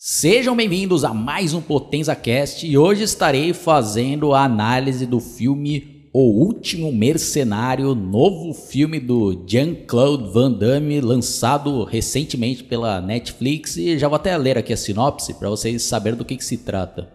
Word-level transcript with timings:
Sejam 0.00 0.54
bem-vindos 0.54 1.02
a 1.04 1.12
mais 1.12 1.52
um 1.52 1.60
Potenza 1.60 2.14
Cast 2.14 2.64
e 2.64 2.78
hoje 2.78 3.02
estarei 3.02 3.52
fazendo 3.52 4.32
a 4.32 4.44
análise 4.44 5.04
do 5.04 5.18
filme 5.18 6.08
O 6.12 6.20
Último 6.20 6.92
Mercenário, 6.92 7.96
novo 7.96 8.54
filme 8.54 9.00
do 9.00 9.42
Jean-Claude 9.44 10.32
Van 10.32 10.52
Damme, 10.52 11.00
lançado 11.00 11.82
recentemente 11.82 12.62
pela 12.62 13.00
Netflix 13.00 13.76
e 13.76 13.98
já 13.98 14.06
vou 14.06 14.14
até 14.14 14.38
ler 14.38 14.56
aqui 14.56 14.72
a 14.72 14.76
sinopse 14.76 15.34
para 15.34 15.50
vocês 15.50 15.82
saberem 15.82 16.16
do 16.16 16.24
que, 16.24 16.36
que 16.36 16.44
se 16.44 16.58
trata. 16.58 17.10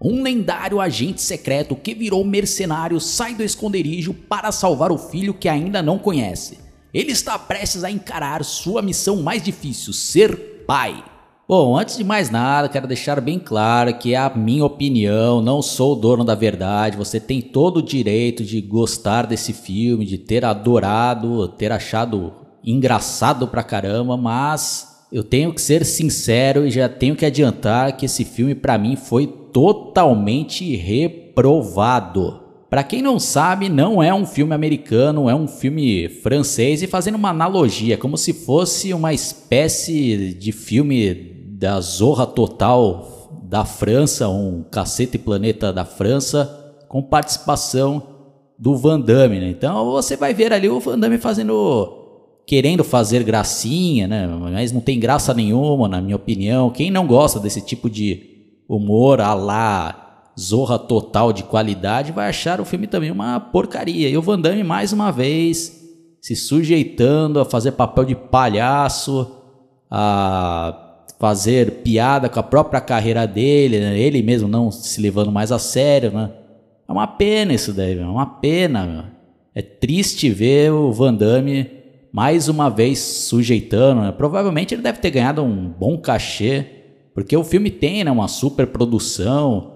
Um 0.00 0.22
lendário 0.22 0.80
agente 0.80 1.20
secreto 1.20 1.74
que 1.74 1.92
virou 1.92 2.24
mercenário 2.24 3.00
sai 3.00 3.34
do 3.34 3.42
esconderijo 3.42 4.14
para 4.14 4.52
salvar 4.52 4.92
o 4.92 4.98
filho 4.98 5.34
que 5.34 5.48
ainda 5.48 5.82
não 5.82 5.98
conhece. 5.98 6.58
Ele 6.94 7.10
está 7.10 7.36
prestes 7.36 7.82
a 7.82 7.90
encarar 7.90 8.44
sua 8.44 8.80
missão 8.80 9.16
mais 9.16 9.42
difícil, 9.42 9.92
ser 9.92 10.64
pai. 10.68 11.02
Bom, 11.48 11.78
antes 11.78 11.96
de 11.96 12.04
mais 12.04 12.28
nada, 12.28 12.68
quero 12.68 12.86
deixar 12.86 13.22
bem 13.22 13.38
claro 13.38 13.94
que 13.94 14.12
é 14.12 14.18
a 14.18 14.28
minha 14.28 14.66
opinião, 14.66 15.40
não 15.40 15.62
sou 15.62 15.94
o 15.94 15.96
dono 15.96 16.22
da 16.22 16.34
verdade. 16.34 16.98
Você 16.98 17.18
tem 17.18 17.40
todo 17.40 17.78
o 17.78 17.82
direito 17.82 18.44
de 18.44 18.60
gostar 18.60 19.26
desse 19.26 19.54
filme, 19.54 20.04
de 20.04 20.18
ter 20.18 20.44
adorado, 20.44 21.48
ter 21.48 21.72
achado 21.72 22.34
engraçado 22.62 23.48
pra 23.48 23.62
caramba, 23.62 24.14
mas 24.14 25.06
eu 25.10 25.24
tenho 25.24 25.54
que 25.54 25.62
ser 25.62 25.86
sincero 25.86 26.66
e 26.66 26.70
já 26.70 26.86
tenho 26.86 27.16
que 27.16 27.24
adiantar 27.24 27.96
que 27.96 28.04
esse 28.04 28.26
filme 28.26 28.54
para 28.54 28.76
mim 28.76 28.94
foi 28.94 29.26
totalmente 29.26 30.76
reprovado. 30.76 32.42
Para 32.68 32.84
quem 32.84 33.00
não 33.00 33.18
sabe, 33.18 33.70
não 33.70 34.02
é 34.02 34.12
um 34.12 34.26
filme 34.26 34.54
americano, 34.54 35.30
é 35.30 35.34
um 35.34 35.48
filme 35.48 36.10
francês 36.10 36.82
e 36.82 36.86
fazendo 36.86 37.14
uma 37.14 37.30
analogia, 37.30 37.96
como 37.96 38.18
se 38.18 38.34
fosse 38.34 38.92
uma 38.92 39.14
espécie 39.14 40.34
de 40.34 40.52
filme 40.52 41.37
da 41.58 41.80
Zorra 41.80 42.24
Total 42.24 43.32
da 43.42 43.64
França, 43.64 44.28
um 44.28 44.62
Cacete 44.62 45.18
Planeta 45.18 45.72
da 45.72 45.84
França, 45.84 46.76
com 46.88 47.02
participação 47.02 48.00
do 48.56 48.76
Van 48.76 49.00
Damme, 49.00 49.40
né? 49.40 49.48
Então 49.48 49.86
você 49.86 50.16
vai 50.16 50.32
ver 50.32 50.52
ali 50.52 50.68
o 50.68 50.78
Van 50.78 50.96
Damme 50.96 51.18
fazendo 51.18 51.94
querendo 52.46 52.84
fazer 52.84 53.24
gracinha, 53.24 54.06
né? 54.06 54.26
Mas 54.26 54.70
não 54.70 54.80
tem 54.80 55.00
graça 55.00 55.34
nenhuma, 55.34 55.88
na 55.88 56.00
minha 56.00 56.14
opinião. 56.14 56.70
Quem 56.70 56.92
não 56.92 57.06
gosta 57.06 57.40
desse 57.40 57.60
tipo 57.60 57.90
de 57.90 58.62
humor 58.68 59.20
a 59.20 59.34
lá 59.34 60.30
Zorra 60.38 60.78
Total 60.78 61.32
de 61.32 61.42
qualidade 61.42 62.12
vai 62.12 62.28
achar 62.28 62.60
o 62.60 62.64
filme 62.64 62.86
também 62.86 63.10
uma 63.10 63.40
porcaria. 63.40 64.08
E 64.08 64.16
o 64.16 64.22
Van 64.22 64.38
Damme 64.38 64.62
mais 64.62 64.92
uma 64.92 65.10
vez 65.10 65.76
se 66.22 66.36
sujeitando 66.36 67.40
a 67.40 67.44
fazer 67.44 67.72
papel 67.72 68.04
de 68.04 68.14
palhaço, 68.14 69.28
a 69.90 70.87
fazer 71.18 71.82
piada 71.82 72.28
com 72.28 72.38
a 72.38 72.42
própria 72.42 72.80
carreira 72.80 73.26
dele, 73.26 73.80
né? 73.80 73.98
ele 73.98 74.22
mesmo 74.22 74.48
não 74.48 74.70
se 74.70 75.00
levando 75.00 75.32
mais 75.32 75.50
a 75.50 75.58
sério, 75.58 76.12
né? 76.12 76.30
É 76.88 76.92
uma 76.92 77.06
pena 77.06 77.52
isso 77.52 77.72
daí, 77.72 77.98
é 77.98 78.06
uma 78.06 78.24
pena, 78.24 78.84
meu. 78.84 79.04
É 79.54 79.60
triste 79.60 80.30
ver 80.30 80.72
o 80.72 80.92
Van 80.92 81.12
Damme 81.12 81.68
mais 82.12 82.48
uma 82.48 82.70
vez 82.70 82.98
sujeitando, 82.98 84.02
né? 84.02 84.12
Provavelmente 84.12 84.74
ele 84.74 84.82
deve 84.82 84.98
ter 84.98 85.10
ganhado 85.10 85.42
um 85.42 85.68
bom 85.68 85.98
cachê, 85.98 86.64
porque 87.12 87.36
o 87.36 87.44
filme 87.44 87.70
tem, 87.70 88.04
né, 88.04 88.10
uma 88.10 88.28
super 88.28 88.66
produção. 88.68 89.72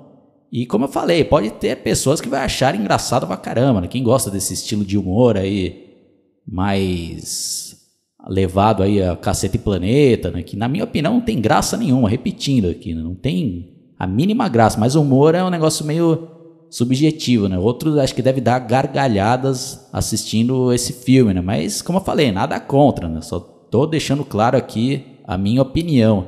E 0.50 0.64
como 0.64 0.84
eu 0.84 0.88
falei, 0.88 1.24
pode 1.24 1.50
ter 1.50 1.76
pessoas 1.78 2.20
que 2.20 2.28
vai 2.28 2.42
achar 2.42 2.74
engraçado 2.74 3.26
pra 3.26 3.36
caramba, 3.36 3.80
né? 3.80 3.88
Quem 3.88 4.02
gosta 4.02 4.30
desse 4.30 4.54
estilo 4.54 4.84
de 4.84 4.96
humor 4.96 5.36
aí 5.36 5.90
mais 6.46 7.71
levado 8.28 8.82
aí 8.82 9.02
a 9.02 9.16
Cacete 9.16 9.58
Planeta, 9.58 10.30
né? 10.30 10.42
que 10.42 10.56
na 10.56 10.68
minha 10.68 10.84
opinião 10.84 11.14
não 11.14 11.20
tem 11.20 11.40
graça 11.40 11.76
nenhuma, 11.76 12.08
repetindo 12.08 12.68
aqui, 12.68 12.94
né? 12.94 13.02
não 13.02 13.14
tem 13.14 13.70
a 13.98 14.06
mínima 14.06 14.48
graça, 14.48 14.78
mas 14.78 14.96
o 14.96 15.02
humor 15.02 15.34
é 15.34 15.44
um 15.44 15.50
negócio 15.50 15.84
meio 15.84 16.28
subjetivo, 16.72 17.48
né? 17.48 17.58
Outros 17.58 17.98
acho 17.98 18.14
que 18.14 18.22
deve 18.22 18.40
dar 18.40 18.58
gargalhadas 18.58 19.88
assistindo 19.92 20.72
esse 20.72 20.92
filme, 20.92 21.34
né? 21.34 21.42
Mas 21.42 21.82
como 21.82 21.98
eu 21.98 22.02
falei, 22.02 22.32
nada 22.32 22.58
contra, 22.58 23.08
né? 23.08 23.20
Só 23.20 23.38
tô 23.38 23.86
deixando 23.86 24.24
claro 24.24 24.56
aqui 24.56 25.04
a 25.24 25.36
minha 25.36 25.60
opinião. 25.60 26.26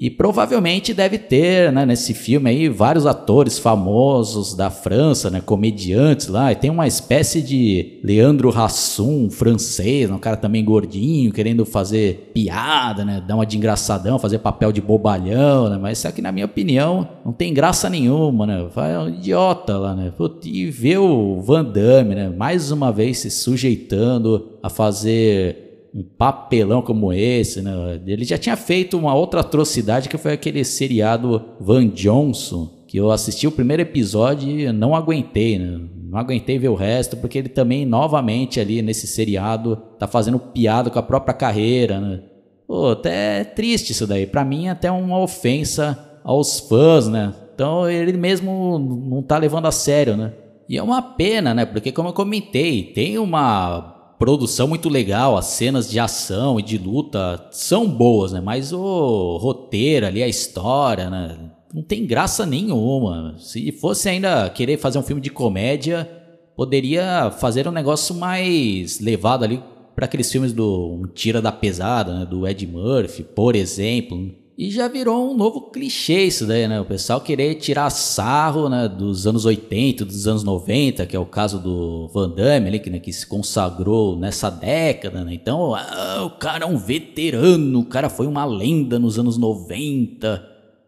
E 0.00 0.08
provavelmente 0.08 0.94
deve 0.94 1.18
ter, 1.18 1.72
né, 1.72 1.84
nesse 1.84 2.14
filme 2.14 2.48
aí, 2.48 2.68
vários 2.68 3.04
atores 3.04 3.58
famosos 3.58 4.54
da 4.54 4.70
França, 4.70 5.28
né, 5.28 5.42
comediantes 5.44 6.28
lá. 6.28 6.52
E 6.52 6.54
tem 6.54 6.70
uma 6.70 6.86
espécie 6.86 7.42
de 7.42 7.98
Leandro 8.04 8.56
Hassum, 8.56 9.28
francês, 9.28 10.08
um 10.08 10.16
cara 10.16 10.36
também 10.36 10.64
gordinho, 10.64 11.32
querendo 11.32 11.66
fazer 11.66 12.30
piada, 12.32 13.04
né, 13.04 13.20
dar 13.26 13.34
uma 13.34 13.44
de 13.44 13.56
engraçadão, 13.56 14.20
fazer 14.20 14.38
papel 14.38 14.70
de 14.70 14.80
bobalhão, 14.80 15.68
né. 15.68 15.76
Mas 15.82 15.98
isso 15.98 16.06
aqui, 16.06 16.22
na 16.22 16.30
minha 16.30 16.46
opinião, 16.46 17.08
não 17.24 17.32
tem 17.32 17.52
graça 17.52 17.90
nenhuma, 17.90 18.46
né. 18.46 18.68
Vai 18.72 18.96
um 18.96 19.08
idiota 19.08 19.76
lá, 19.76 19.96
né. 19.96 20.12
E 20.44 20.66
ver 20.66 20.98
o 20.98 21.40
Van 21.40 21.64
Damme, 21.64 22.14
né, 22.14 22.28
mais 22.28 22.70
uma 22.70 22.92
vez 22.92 23.18
se 23.18 23.32
sujeitando 23.32 24.50
a 24.62 24.70
fazer 24.70 25.67
um 25.98 26.02
papelão 26.16 26.80
como 26.80 27.12
esse, 27.12 27.60
né? 27.60 28.00
Ele 28.06 28.24
já 28.24 28.38
tinha 28.38 28.56
feito 28.56 28.96
uma 28.96 29.14
outra 29.14 29.40
atrocidade 29.40 30.08
que 30.08 30.16
foi 30.16 30.32
aquele 30.32 30.64
seriado 30.64 31.44
Van 31.60 31.88
Johnson, 31.88 32.84
que 32.86 32.96
eu 32.96 33.10
assisti 33.10 33.46
o 33.46 33.52
primeiro 33.52 33.82
episódio 33.82 34.48
e 34.48 34.72
não 34.72 34.94
aguentei, 34.94 35.58
né? 35.58 35.80
Não 36.04 36.18
aguentei 36.18 36.58
ver 36.58 36.68
o 36.68 36.74
resto, 36.74 37.16
porque 37.16 37.38
ele 37.38 37.48
também, 37.48 37.84
novamente, 37.84 38.60
ali 38.60 38.80
nesse 38.80 39.06
seriado, 39.06 39.76
tá 39.98 40.06
fazendo 40.06 40.38
piada 40.38 40.88
com 40.88 40.98
a 40.98 41.02
própria 41.02 41.34
carreira, 41.34 42.00
né? 42.00 42.22
Pô, 42.66 42.90
até 42.90 43.40
é 43.40 43.44
triste 43.44 43.90
isso 43.90 44.06
daí. 44.06 44.26
Pra 44.26 44.44
mim, 44.44 44.68
até 44.68 44.90
uma 44.90 45.18
ofensa 45.18 46.20
aos 46.22 46.60
fãs, 46.60 47.08
né? 47.08 47.34
Então 47.54 47.90
ele 47.90 48.16
mesmo 48.16 48.78
não 48.78 49.20
tá 49.20 49.36
levando 49.36 49.66
a 49.66 49.72
sério, 49.72 50.16
né? 50.16 50.32
E 50.68 50.78
é 50.78 50.82
uma 50.82 51.02
pena, 51.02 51.52
né? 51.52 51.66
Porque, 51.66 51.90
como 51.90 52.10
eu 52.10 52.12
comentei, 52.12 52.84
tem 52.84 53.18
uma 53.18 53.97
produção 54.18 54.66
muito 54.66 54.88
legal, 54.88 55.36
as 55.36 55.46
cenas 55.46 55.88
de 55.88 55.98
ação 55.98 56.58
e 56.58 56.62
de 56.62 56.76
luta 56.76 57.48
são 57.52 57.88
boas, 57.88 58.32
né? 58.32 58.40
Mas 58.40 58.72
o 58.72 59.36
roteiro 59.36 60.06
ali, 60.06 60.22
a 60.22 60.28
história, 60.28 61.08
né? 61.08 61.38
Não 61.72 61.82
tem 61.82 62.06
graça 62.06 62.44
nenhuma. 62.44 63.36
Se 63.38 63.70
fosse 63.72 64.08
ainda 64.08 64.48
querer 64.50 64.78
fazer 64.78 64.98
um 64.98 65.02
filme 65.02 65.20
de 65.20 65.30
comédia, 65.30 66.10
poderia 66.56 67.30
fazer 67.30 67.68
um 67.68 67.72
negócio 67.72 68.14
mais 68.14 69.00
levado 69.00 69.44
ali 69.44 69.62
para 69.94 70.06
aqueles 70.06 70.30
filmes 70.30 70.52
do 70.52 70.92
um 70.94 71.06
Tira 71.06 71.40
da 71.40 71.52
Pesada, 71.52 72.20
né? 72.20 72.26
Do 72.26 72.46
Ed 72.46 72.66
Murphy, 72.66 73.22
por 73.22 73.54
exemplo. 73.54 74.34
E 74.58 74.72
já 74.72 74.88
virou 74.88 75.30
um 75.30 75.36
novo 75.36 75.70
clichê 75.70 76.24
isso 76.24 76.44
daí, 76.44 76.66
né? 76.66 76.80
O 76.80 76.84
pessoal 76.84 77.20
querer 77.20 77.54
tirar 77.54 77.90
sarro 77.90 78.68
né, 78.68 78.88
dos 78.88 79.24
anos 79.24 79.44
80, 79.44 80.04
dos 80.04 80.26
anos 80.26 80.42
90, 80.42 81.06
que 81.06 81.14
é 81.14 81.18
o 81.18 81.24
caso 81.24 81.60
do 81.60 82.08
Van 82.08 82.28
Damme, 82.28 82.66
ali, 82.66 82.80
que, 82.80 82.90
né, 82.90 82.98
que 82.98 83.12
se 83.12 83.24
consagrou 83.24 84.18
nessa 84.18 84.50
década, 84.50 85.24
né? 85.24 85.32
Então, 85.32 85.76
ah, 85.76 86.24
o 86.24 86.30
cara 86.30 86.64
é 86.64 86.66
um 86.66 86.76
veterano, 86.76 87.78
o 87.78 87.84
cara 87.84 88.10
foi 88.10 88.26
uma 88.26 88.44
lenda 88.44 88.98
nos 88.98 89.16
anos 89.16 89.38
90. 89.38 90.44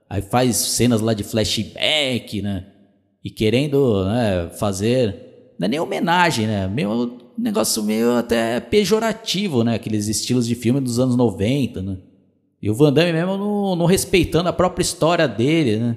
Aí 0.08 0.20
faz 0.20 0.56
cenas 0.56 1.00
lá 1.00 1.14
de 1.14 1.22
flashback, 1.22 2.42
né? 2.42 2.66
E 3.22 3.30
querendo 3.30 4.04
né, 4.04 4.50
fazer. 4.58 5.54
Não 5.56 5.66
é 5.66 5.68
nem 5.68 5.78
homenagem, 5.78 6.48
né? 6.48 6.66
Meio 6.66 7.18
negócio 7.38 7.84
meio 7.84 8.16
até 8.16 8.58
pejorativo, 8.58 9.62
né? 9.62 9.76
Aqueles 9.76 10.08
estilos 10.08 10.44
de 10.44 10.56
filme 10.56 10.80
dos 10.80 10.98
anos 10.98 11.14
90, 11.14 11.82
né? 11.82 11.98
E 12.62 12.68
o 12.68 12.74
Van 12.74 12.92
Damme 12.92 13.12
mesmo 13.12 13.38
não, 13.38 13.76
não 13.76 13.86
respeitando 13.86 14.48
a 14.48 14.52
própria 14.52 14.82
história 14.82 15.26
dele, 15.26 15.78
né? 15.78 15.96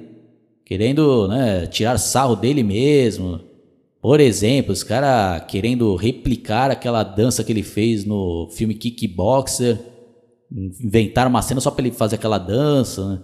Querendo 0.65 1.27
né, 1.27 1.67
tirar 1.67 1.97
sarro 1.97 2.35
dele 2.35 2.63
mesmo. 2.63 3.41
Por 4.01 4.19
exemplo, 4.19 4.71
os 4.71 4.83
caras 4.83 5.43
querendo 5.47 5.95
replicar 5.95 6.71
aquela 6.71 7.03
dança 7.03 7.43
que 7.43 7.51
ele 7.51 7.63
fez 7.63 8.05
no 8.05 8.49
filme 8.51 8.73
Kickboxer. 8.75 9.79
Inventaram 10.51 11.29
uma 11.29 11.41
cena 11.41 11.59
só 11.59 11.71
para 11.71 11.85
ele 11.85 11.95
fazer 11.95 12.15
aquela 12.15 12.37
dança, 12.37 13.09
né? 13.09 13.21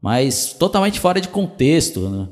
Mas 0.00 0.52
totalmente 0.52 1.00
fora 1.00 1.20
de 1.20 1.28
contexto, 1.28 2.08
né? 2.08 2.28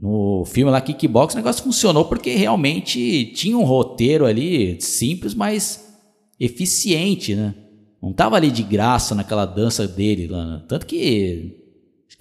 No 0.00 0.44
filme 0.46 0.70
lá 0.70 0.80
Kickboxer 0.80 1.36
o 1.36 1.42
negócio 1.42 1.64
funcionou 1.64 2.04
porque 2.04 2.34
realmente 2.34 3.26
tinha 3.34 3.58
um 3.58 3.64
roteiro 3.64 4.24
ali 4.26 4.80
simples, 4.80 5.34
mas 5.34 5.92
eficiente, 6.38 7.34
né? 7.34 7.54
Não 8.02 8.12
tava 8.12 8.34
ali 8.34 8.50
de 8.50 8.64
graça 8.64 9.14
naquela 9.14 9.46
dança 9.46 9.86
dele 9.86 10.26
lá. 10.26 10.44
Né? 10.44 10.62
Tanto 10.66 10.84
que 10.86 11.56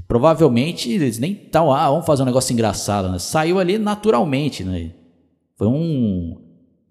provavelmente 0.07 0.91
eles 0.91 1.17
nem 1.17 1.31
estavam, 1.31 1.73
ah, 1.73 1.89
vamos 1.89 2.05
fazer 2.05 2.21
um 2.21 2.25
negócio 2.25 2.53
engraçado, 2.53 3.09
né? 3.09 3.17
Saiu 3.17 3.57
ali 3.59 3.79
naturalmente, 3.79 4.63
né? 4.63 4.91
Foi 5.57 5.67
um, 5.67 6.37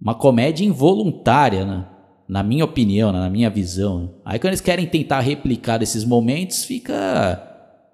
uma 0.00 0.14
comédia 0.14 0.64
involuntária, 0.64 1.64
né? 1.64 1.87
Na 2.28 2.42
minha 2.42 2.64
opinião, 2.64 3.12
né? 3.12 3.20
na 3.20 3.31
minha 3.31 3.50
visão. 3.50 4.02
Né? 4.02 4.08
Aí 4.25 4.38
quando 4.38 4.50
eles 4.50 4.60
querem 4.60 4.87
tentar 4.87 5.20
replicar 5.20 5.82
esses 5.82 6.04
momentos, 6.04 6.64
fica 6.64 7.46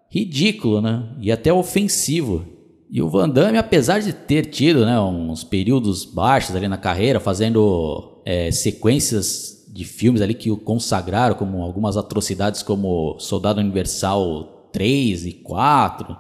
ridículo, 0.09 0.81
né? 0.81 1.11
E 1.21 1.31
até 1.31 1.53
ofensivo. 1.53 2.47
E 2.89 3.03
o 3.03 3.11
Van 3.11 3.29
Damme, 3.29 3.59
apesar 3.59 3.99
de 3.99 4.13
ter 4.13 4.47
tido 4.47 4.87
né, 4.87 4.99
uns 5.01 5.43
períodos 5.43 6.05
baixos 6.05 6.55
ali 6.55 6.69
na 6.69 6.77
carreira, 6.77 7.19
fazendo 7.19 8.23
é, 8.25 8.51
sequências 8.51 9.66
de 9.77 9.85
filmes 9.85 10.23
ali 10.23 10.35
que 10.35 10.51
o 10.51 10.57
consagraram, 10.57 11.35
como 11.35 11.63
algumas 11.63 11.97
atrocidades 11.97 12.63
como 12.63 13.19
Soldado 13.19 13.61
Universal 13.61 14.71
3 14.73 15.27
e 15.27 15.33
4, 15.33 16.17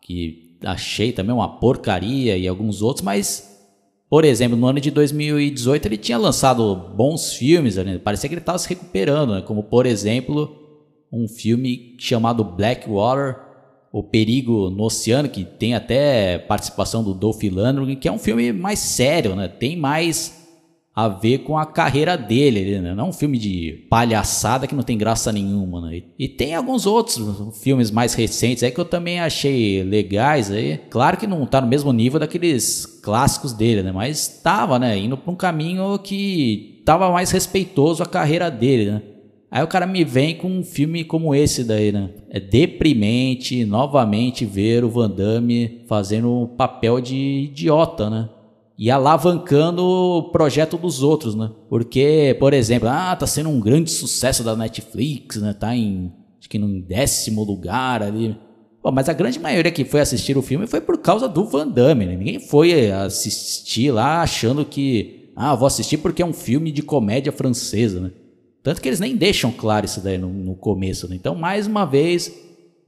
que 0.00 0.56
achei 0.64 1.12
também 1.12 1.34
uma 1.34 1.58
porcaria 1.58 2.36
e 2.36 2.46
alguns 2.46 2.82
outros, 2.82 3.02
mas 3.02 3.50
por 4.08 4.24
exemplo, 4.24 4.56
no 4.56 4.66
ano 4.66 4.80
de 4.80 4.90
2018 4.90 5.86
ele 5.86 5.96
tinha 5.96 6.18
lançado 6.18 6.74
bons 6.96 7.32
filmes, 7.34 7.76
né? 7.76 7.96
parecia 7.98 8.28
que 8.28 8.34
ele 8.34 8.40
estava 8.40 8.58
se 8.58 8.68
recuperando, 8.68 9.34
né? 9.34 9.42
como 9.42 9.62
por 9.62 9.86
exemplo 9.86 10.56
um 11.12 11.28
filme 11.28 11.94
chamado 11.98 12.42
Blackwater, 12.42 13.36
O 13.92 14.02
Perigo 14.02 14.70
no 14.70 14.84
Oceano, 14.84 15.28
que 15.28 15.44
tem 15.44 15.74
até 15.74 16.38
participação 16.38 17.04
do 17.04 17.14
Dolph 17.14 17.42
Lundgren, 17.42 17.96
que 17.96 18.08
é 18.08 18.12
um 18.12 18.18
filme 18.18 18.52
mais 18.52 18.80
sério, 18.80 19.36
né? 19.36 19.46
tem 19.46 19.76
mais 19.76 20.39
a 21.04 21.08
ver 21.08 21.38
com 21.38 21.56
a 21.56 21.64
carreira 21.64 22.16
dele, 22.16 22.78
né? 22.78 22.94
não 22.94 23.06
é 23.06 23.08
um 23.08 23.12
filme 23.12 23.38
de 23.38 23.86
palhaçada 23.88 24.66
que 24.66 24.74
não 24.74 24.82
tem 24.82 24.98
graça 24.98 25.32
nenhuma. 25.32 25.80
Né? 25.80 26.02
E, 26.18 26.28
tem 26.28 26.54
alguns 26.54 26.86
outros 26.86 27.18
filmes 27.62 27.90
mais 27.90 28.14
recentes 28.14 28.62
aí 28.62 28.70
que 28.70 28.80
eu 28.80 28.84
também 28.84 29.20
achei 29.20 29.82
legais 29.82 30.50
aí. 30.50 30.78
Claro 30.90 31.16
que 31.16 31.26
não 31.26 31.46
tá 31.46 31.60
no 31.60 31.66
mesmo 31.66 31.92
nível 31.92 32.20
daqueles 32.20 32.84
clássicos 32.84 33.52
dele, 33.52 33.82
né? 33.82 33.92
Mas 33.92 34.40
tava, 34.42 34.78
né, 34.78 34.98
indo 34.98 35.16
para 35.16 35.32
um 35.32 35.36
caminho 35.36 35.98
que 35.98 36.82
tava 36.84 37.10
mais 37.10 37.30
respeitoso 37.30 38.02
à 38.02 38.06
carreira 38.06 38.50
dele, 38.50 38.90
né? 38.90 39.02
Aí 39.50 39.64
o 39.64 39.68
cara 39.68 39.84
me 39.84 40.04
vem 40.04 40.36
com 40.36 40.48
um 40.48 40.62
filme 40.62 41.02
como 41.02 41.34
esse 41.34 41.64
daí, 41.64 41.90
né? 41.90 42.10
É 42.28 42.38
deprimente 42.38 43.64
novamente 43.64 44.44
ver 44.44 44.84
o 44.84 44.88
Van 44.88 45.10
Damme 45.10 45.82
fazendo 45.88 46.30
um 46.30 46.46
papel 46.46 47.00
de 47.00 47.16
idiota, 47.50 48.08
né? 48.08 48.28
E 48.80 48.90
alavancando 48.90 49.84
o 49.84 50.22
projeto 50.30 50.78
dos 50.78 51.02
outros, 51.02 51.34
né? 51.34 51.50
Porque, 51.68 52.34
por 52.40 52.54
exemplo, 52.54 52.88
ah, 52.88 53.14
tá 53.14 53.26
sendo 53.26 53.50
um 53.50 53.60
grande 53.60 53.90
sucesso 53.90 54.42
da 54.42 54.56
Netflix, 54.56 55.36
né? 55.36 55.52
Tá 55.52 55.76
em 55.76 56.10
acho 56.38 56.48
que 56.48 56.58
no 56.58 56.80
décimo 56.80 57.44
lugar 57.44 58.02
ali. 58.02 58.34
Mas 58.82 59.10
a 59.10 59.12
grande 59.12 59.38
maioria 59.38 59.70
que 59.70 59.84
foi 59.84 60.00
assistir 60.00 60.38
o 60.38 60.40
filme 60.40 60.66
foi 60.66 60.80
por 60.80 60.96
causa 60.96 61.28
do 61.28 61.44
Van 61.44 61.68
Damme, 61.68 62.06
né? 62.06 62.16
Ninguém 62.16 62.40
foi 62.40 62.90
assistir 62.90 63.90
lá 63.90 64.22
achando 64.22 64.64
que 64.64 65.30
ah, 65.36 65.54
vou 65.54 65.66
assistir 65.66 65.98
porque 65.98 66.22
é 66.22 66.26
um 66.26 66.32
filme 66.32 66.72
de 66.72 66.80
comédia 66.80 67.32
francesa, 67.32 68.00
né? 68.00 68.10
Tanto 68.62 68.80
que 68.80 68.88
eles 68.88 69.00
nem 69.00 69.14
deixam 69.14 69.52
claro 69.52 69.84
isso 69.84 70.00
daí 70.00 70.16
no, 70.16 70.30
no 70.30 70.54
começo, 70.54 71.06
né? 71.06 71.16
Então, 71.16 71.34
mais 71.34 71.66
uma 71.66 71.84
vez, 71.84 72.34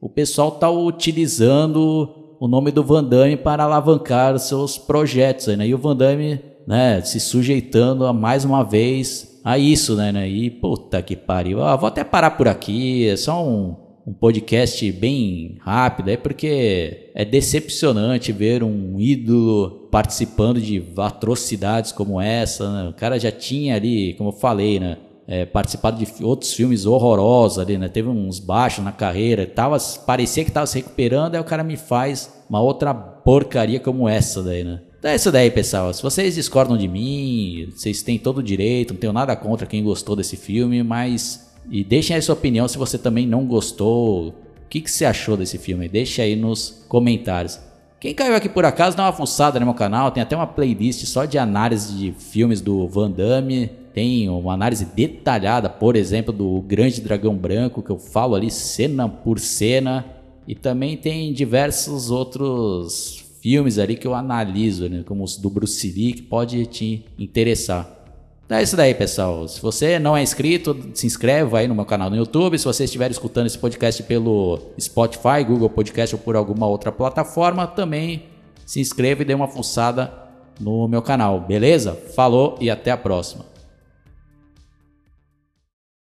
o 0.00 0.08
pessoal 0.08 0.52
tá 0.52 0.70
utilizando 0.70 2.21
o 2.42 2.48
nome 2.48 2.72
do 2.72 2.82
Van 2.82 3.04
Damme 3.04 3.36
para 3.36 3.62
alavancar 3.62 4.36
seus 4.36 4.76
projetos. 4.76 5.46
Né? 5.46 5.68
E 5.68 5.74
o 5.76 5.78
Van 5.78 5.94
Damme 5.94 6.40
né, 6.66 7.00
se 7.00 7.20
sujeitando 7.20 8.04
a 8.04 8.12
mais 8.12 8.44
uma 8.44 8.64
vez 8.64 9.40
a 9.44 9.56
isso, 9.56 9.94
né? 9.94 10.10
né? 10.10 10.28
E 10.28 10.50
puta 10.50 11.00
que 11.02 11.14
pariu. 11.14 11.62
Ah, 11.62 11.76
vou 11.76 11.86
até 11.86 12.02
parar 12.02 12.32
por 12.32 12.48
aqui, 12.48 13.06
é 13.06 13.16
só 13.16 13.46
um, 13.46 13.76
um 14.04 14.12
podcast 14.12 14.90
bem 14.90 15.56
rápido, 15.60 16.10
é 16.10 16.16
porque 16.16 17.12
é 17.14 17.24
decepcionante 17.24 18.32
ver 18.32 18.64
um 18.64 18.98
ídolo 18.98 19.88
participando 19.92 20.60
de 20.60 20.82
atrocidades 20.96 21.92
como 21.92 22.20
essa. 22.20 22.68
Né? 22.72 22.88
O 22.88 22.92
cara 22.92 23.20
já 23.20 23.30
tinha 23.30 23.76
ali, 23.76 24.14
como 24.14 24.30
eu 24.30 24.34
falei, 24.34 24.80
né? 24.80 24.96
É, 25.26 25.44
participado 25.44 26.04
de 26.04 26.24
outros 26.24 26.52
filmes 26.52 26.84
horrorosos 26.84 27.58
ali, 27.58 27.78
né? 27.78 27.88
Teve 27.88 28.08
uns 28.08 28.38
baixos 28.38 28.84
na 28.84 28.92
carreira, 28.92 29.46
tava, 29.46 29.76
parecia 30.06 30.44
que 30.44 30.50
estava 30.50 30.66
se 30.66 30.78
recuperando, 30.78 31.34
aí 31.34 31.40
o 31.40 31.44
cara 31.44 31.62
me 31.62 31.76
faz 31.76 32.32
uma 32.48 32.60
outra 32.60 32.92
porcaria 32.92 33.80
como 33.80 34.08
essa 34.08 34.42
daí, 34.42 34.64
né? 34.64 34.80
Então 34.98 35.10
é 35.10 35.16
isso 35.16 35.32
daí, 35.32 35.50
pessoal. 35.50 35.92
Se 35.92 36.00
vocês 36.00 36.36
discordam 36.36 36.76
de 36.76 36.86
mim, 36.86 37.68
vocês 37.74 38.02
têm 38.02 38.18
todo 38.18 38.38
o 38.38 38.42
direito, 38.42 38.94
não 38.94 39.00
tenho 39.00 39.12
nada 39.12 39.34
contra 39.34 39.66
quem 39.66 39.82
gostou 39.82 40.14
desse 40.14 40.36
filme, 40.36 40.82
mas. 40.82 41.50
E 41.70 41.82
deixem 41.82 42.14
aí 42.14 42.22
sua 42.22 42.34
opinião 42.34 42.68
se 42.68 42.78
você 42.78 42.96
também 42.96 43.26
não 43.26 43.44
gostou. 43.44 44.28
O 44.28 44.34
que, 44.68 44.80
que 44.80 44.90
você 44.90 45.04
achou 45.04 45.36
desse 45.36 45.58
filme? 45.58 45.88
Deixe 45.88 46.22
aí 46.22 46.36
nos 46.36 46.84
comentários. 46.88 47.58
Quem 47.98 48.14
caiu 48.14 48.34
aqui 48.34 48.48
por 48.48 48.64
acaso, 48.64 48.96
dá 48.96 49.04
uma 49.04 49.12
fuçada 49.12 49.58
no 49.60 49.66
meu 49.66 49.74
canal, 49.74 50.10
tem 50.10 50.22
até 50.22 50.34
uma 50.36 50.46
playlist 50.46 51.04
só 51.06 51.24
de 51.24 51.38
análise 51.38 51.94
de 51.94 52.12
filmes 52.12 52.60
do 52.60 52.86
Van 52.86 53.10
Damme. 53.10 53.70
Tem 53.92 54.28
uma 54.28 54.54
análise 54.54 54.86
detalhada, 54.86 55.68
por 55.68 55.96
exemplo, 55.96 56.32
do 56.32 56.62
Grande 56.62 57.00
Dragão 57.00 57.36
Branco, 57.36 57.82
que 57.82 57.90
eu 57.90 57.98
falo 57.98 58.34
ali 58.34 58.50
cena 58.50 59.08
por 59.08 59.38
cena. 59.38 60.06
E 60.48 60.54
também 60.54 60.96
tem 60.96 61.32
diversos 61.32 62.10
outros 62.10 63.24
filmes 63.40 63.78
ali 63.78 63.96
que 63.96 64.06
eu 64.06 64.14
analiso, 64.14 64.88
né, 64.88 65.02
como 65.04 65.24
os 65.24 65.36
do 65.36 65.50
Bruce 65.50 65.90
Lee, 65.90 66.14
que 66.14 66.22
pode 66.22 66.64
te 66.66 67.04
interessar. 67.18 68.02
Então 68.46 68.58
é 68.58 68.62
isso 68.62 68.76
daí, 68.76 68.94
pessoal. 68.94 69.46
Se 69.48 69.60
você 69.60 69.98
não 69.98 70.16
é 70.16 70.22
inscrito, 70.22 70.76
se 70.94 71.06
inscreve 71.06 71.56
aí 71.56 71.66
no 71.66 71.74
meu 71.74 71.84
canal 71.84 72.10
no 72.10 72.16
YouTube. 72.16 72.58
Se 72.58 72.64
você 72.64 72.84
estiver 72.84 73.10
escutando 73.10 73.46
esse 73.46 73.58
podcast 73.58 74.02
pelo 74.02 74.58
Spotify, 74.80 75.44
Google 75.46 75.70
Podcast 75.70 76.14
ou 76.14 76.20
por 76.20 76.36
alguma 76.36 76.66
outra 76.66 76.92
plataforma, 76.92 77.66
também 77.66 78.24
se 78.66 78.80
inscreva 78.80 79.22
e 79.22 79.24
dê 79.24 79.34
uma 79.34 79.48
fuçada 79.48 80.12
no 80.60 80.86
meu 80.86 81.02
canal, 81.02 81.40
beleza? 81.40 81.98
Falou 82.14 82.56
e 82.60 82.70
até 82.70 82.90
a 82.90 82.96
próxima. 82.96 83.51